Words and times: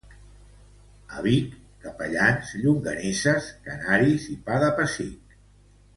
A 1.17 1.21
Vic: 1.25 1.51
capellans, 1.83 2.55
llonganisses, 2.63 3.51
canaris 3.69 4.29
i 4.37 4.39
pa 4.49 4.59
de 4.65 4.75
pessic. 4.81 5.37